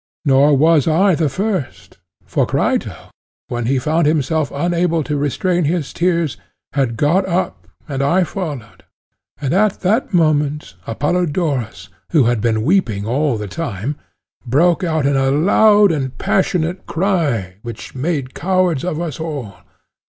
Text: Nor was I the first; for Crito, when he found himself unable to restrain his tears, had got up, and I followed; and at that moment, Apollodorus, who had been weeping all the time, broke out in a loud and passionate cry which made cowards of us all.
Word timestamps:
Nor 0.25 0.57
was 0.57 0.87
I 0.87 1.13
the 1.13 1.29
first; 1.29 1.99
for 2.25 2.47
Crito, 2.47 3.11
when 3.49 3.67
he 3.67 3.77
found 3.77 4.07
himself 4.07 4.49
unable 4.49 5.03
to 5.03 5.15
restrain 5.15 5.65
his 5.65 5.93
tears, 5.93 6.37
had 6.73 6.97
got 6.97 7.23
up, 7.27 7.67
and 7.87 8.01
I 8.01 8.23
followed; 8.23 8.83
and 9.39 9.53
at 9.53 9.81
that 9.81 10.11
moment, 10.11 10.73
Apollodorus, 10.87 11.89
who 12.13 12.23
had 12.23 12.41
been 12.41 12.63
weeping 12.63 13.05
all 13.05 13.37
the 13.37 13.47
time, 13.47 13.95
broke 14.43 14.83
out 14.83 15.05
in 15.05 15.15
a 15.15 15.29
loud 15.29 15.91
and 15.91 16.17
passionate 16.17 16.87
cry 16.87 17.57
which 17.61 17.93
made 17.93 18.33
cowards 18.33 18.83
of 18.83 18.99
us 18.99 19.19
all. 19.19 19.57